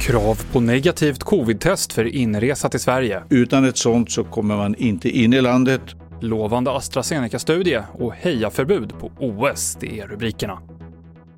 Krav 0.00 0.52
på 0.52 0.60
negativt 0.60 1.22
covid-test 1.22 1.92
för 1.92 2.04
inresa 2.04 2.68
till 2.68 2.80
Sverige. 2.80 3.22
Utan 3.30 3.64
ett 3.64 3.76
sånt 3.76 4.10
så 4.10 4.24
kommer 4.24 4.56
man 4.56 4.74
inte 4.74 5.08
in 5.08 5.32
i 5.32 5.40
landet. 5.40 5.82
Lovande 6.20 6.70
AstraZeneca-studie 6.70 7.80
och 7.92 8.12
hejaförbud 8.14 8.98
på 8.98 9.10
OS, 9.18 9.76
det 9.80 10.00
är 10.00 10.06
rubrikerna. 10.06 10.73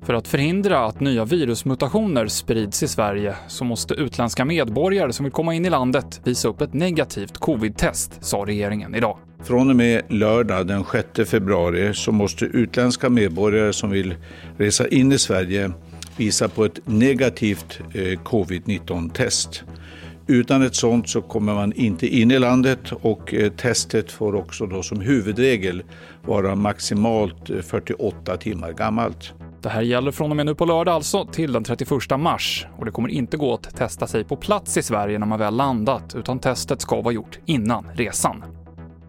För 0.07 0.13
att 0.13 0.27
förhindra 0.27 0.85
att 0.85 0.99
nya 0.99 1.25
virusmutationer 1.25 2.27
sprids 2.27 2.83
i 2.83 2.87
Sverige 2.87 3.35
så 3.47 3.63
måste 3.63 3.93
utländska 3.93 4.45
medborgare 4.45 5.13
som 5.13 5.23
vill 5.23 5.33
komma 5.33 5.53
in 5.53 5.65
i 5.65 5.69
landet 5.69 6.21
visa 6.23 6.47
upp 6.47 6.61
ett 6.61 6.73
negativt 6.73 7.37
covid-test, 7.37 8.17
sa 8.21 8.37
regeringen 8.37 8.95
idag. 8.95 9.17
Från 9.43 9.69
och 9.69 9.75
med 9.75 10.01
lördag 10.09 10.67
den 10.67 10.83
6 11.15 11.29
februari 11.29 11.93
så 11.93 12.11
måste 12.11 12.45
utländska 12.45 13.09
medborgare 13.09 13.73
som 13.73 13.89
vill 13.89 14.15
resa 14.57 14.87
in 14.87 15.11
i 15.11 15.17
Sverige 15.17 15.71
visa 16.17 16.49
på 16.49 16.65
ett 16.65 16.79
negativt 16.85 17.79
eh, 17.93 18.19
covid-19-test. 18.19 19.63
Utan 20.27 20.61
ett 20.61 20.75
sådant 20.75 21.09
så 21.09 21.21
kommer 21.21 21.53
man 21.53 21.73
inte 21.73 22.07
in 22.07 22.31
i 22.31 22.39
landet 22.39 22.91
och 23.01 23.33
eh, 23.33 23.51
testet 23.51 24.11
får 24.11 24.35
också 24.35 24.65
då 24.65 24.83
som 24.83 24.99
huvudregel 24.99 25.83
vara 26.25 26.55
maximalt 26.55 27.49
eh, 27.49 27.61
48 27.61 28.37
timmar 28.37 28.73
gammalt. 28.73 29.33
Det 29.61 29.69
här 29.69 29.81
gäller 29.81 30.11
från 30.11 30.31
och 30.31 30.37
med 30.37 30.45
nu 30.45 30.55
på 30.55 30.65
lördag 30.65 30.95
alltså 30.95 31.25
till 31.25 31.51
den 31.51 31.63
31 31.63 31.89
mars 32.19 32.67
och 32.77 32.85
det 32.85 32.91
kommer 32.91 33.09
inte 33.09 33.37
gå 33.37 33.53
att 33.53 33.75
testa 33.75 34.07
sig 34.07 34.23
på 34.23 34.35
plats 34.35 34.77
i 34.77 34.83
Sverige 34.83 35.19
när 35.19 35.27
man 35.27 35.39
väl 35.39 35.55
landat 35.55 36.15
utan 36.15 36.39
testet 36.39 36.81
ska 36.81 37.01
vara 37.01 37.13
gjort 37.13 37.39
innan 37.45 37.85
resan. 37.93 38.43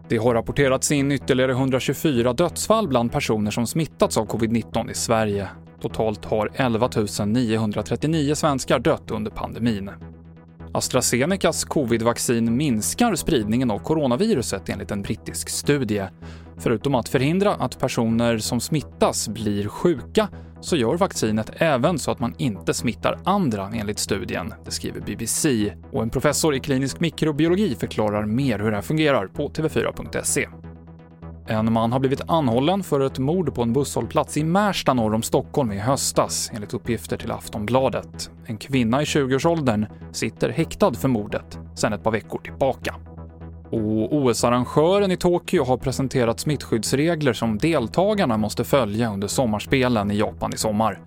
Det 0.09 0.17
har 0.17 0.35
rapporterats 0.35 0.93
in 0.93 1.13
ytterligare 1.13 1.53
124 1.53 2.33
dödsfall 2.33 2.89
bland 2.89 3.13
personer 3.13 3.51
som 3.51 3.67
smittats 3.67 4.17
av 4.17 4.27
covid-19 4.27 4.91
i 4.91 4.95
Sverige. 4.95 5.49
Totalt 5.81 6.25
har 6.25 6.51
11 6.55 6.89
939 7.27 8.35
svenskar 8.35 8.79
dött 8.79 9.11
under 9.11 9.31
pandemin. 9.31 9.91
AstraZenecas 10.73 11.65
covidvaccin 11.65 12.57
minskar 12.57 13.15
spridningen 13.15 13.71
av 13.71 13.79
coronaviruset 13.79 14.69
enligt 14.69 14.91
en 14.91 15.03
brittisk 15.03 15.49
studie. 15.49 16.05
Förutom 16.59 16.95
att 16.95 17.09
förhindra 17.09 17.55
att 17.55 17.79
personer 17.79 18.39
som 18.39 18.61
smittas 18.61 19.29
blir 19.29 19.69
sjuka 19.69 20.29
så 20.61 20.77
gör 20.77 20.97
vaccinet 20.97 21.51
även 21.57 21.99
så 21.99 22.11
att 22.11 22.21
man 22.21 22.35
inte 22.39 22.75
smittar 22.75 23.19
andra 23.25 23.71
enligt 23.75 23.99
studien, 23.99 24.55
det 24.65 24.71
skriver 24.71 25.01
BBC. 25.01 25.73
Och 25.93 26.03
en 26.03 26.11
professor 26.11 26.55
i 26.55 26.61
klinisk 26.61 27.01
mikrobiologi 27.01 27.75
förklarar 27.75 28.27
mer 28.27 28.59
hur 28.59 28.71
det 28.71 28.77
här 28.77 28.83
fungerar 28.83 29.27
på 29.27 29.49
tv4.se. 29.49 30.49
En 31.51 31.73
man 31.73 31.93
har 31.93 31.99
blivit 32.01 32.21
anhållen 32.27 32.83
för 32.83 33.01
ett 33.01 33.19
mord 33.19 33.55
på 33.55 33.63
en 33.63 33.73
busshållplats 33.73 34.37
i 34.37 34.45
Märsta 34.45 34.95
norr 34.95 35.15
om 35.15 35.23
Stockholm 35.23 35.73
i 35.73 35.79
höstas, 35.79 36.51
enligt 36.55 36.75
uppgifter 36.75 37.17
till 37.17 37.31
Aftonbladet. 37.31 38.31
En 38.47 38.57
kvinna 38.57 39.03
i 39.03 39.05
20-årsåldern 39.05 39.87
sitter 40.13 40.49
häktad 40.49 40.95
för 40.95 41.09
mordet 41.09 41.59
sedan 41.75 41.93
ett 41.93 42.03
par 42.03 42.11
veckor 42.11 42.39
tillbaka. 42.39 42.95
Och 43.71 44.17
OS-arrangören 44.17 45.11
i 45.11 45.17
Tokyo 45.17 45.65
har 45.65 45.77
presenterat 45.77 46.41
smittskyddsregler 46.41 47.33
som 47.33 47.59
deltagarna 47.59 48.37
måste 48.37 48.65
följa 48.65 49.13
under 49.13 49.29
sommarspelen 49.29 50.11
i 50.11 50.19
Japan 50.19 50.55
i 50.55 50.57
sommar. 50.57 51.01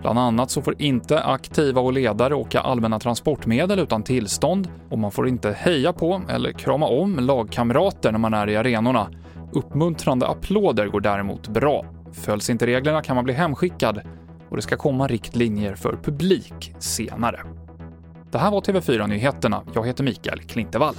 Bland 0.00 0.18
annat 0.18 0.50
så 0.50 0.62
får 0.62 0.82
inte 0.82 1.22
aktiva 1.22 1.80
och 1.80 1.92
ledare 1.92 2.34
åka 2.34 2.60
allmänna 2.60 2.98
transportmedel 2.98 3.78
utan 3.78 4.02
tillstånd 4.02 4.68
och 4.90 4.98
man 4.98 5.10
får 5.10 5.28
inte 5.28 5.52
heja 5.52 5.92
på 5.92 6.22
eller 6.28 6.52
krama 6.52 6.86
om 6.86 7.18
lagkamrater 7.18 8.12
när 8.12 8.18
man 8.18 8.34
är 8.34 8.48
i 8.48 8.56
arenorna 8.56 9.08
Uppmuntrande 9.52 10.26
applåder 10.26 10.86
går 10.86 11.00
däremot 11.00 11.48
bra. 11.48 11.84
Följs 12.12 12.50
inte 12.50 12.66
reglerna 12.66 13.02
kan 13.02 13.16
man 13.16 13.24
bli 13.24 13.34
hemskickad 13.34 14.00
och 14.48 14.56
det 14.56 14.62
ska 14.62 14.76
komma 14.76 15.06
riktlinjer 15.06 15.74
för 15.74 15.96
publik 16.02 16.74
senare. 16.78 17.40
Det 18.30 18.38
här 18.38 18.50
var 18.50 18.60
TV4 18.60 19.06
Nyheterna. 19.06 19.62
Jag 19.74 19.86
heter 19.86 20.04
Mikael 20.04 20.40
Klintevall. 20.40 20.94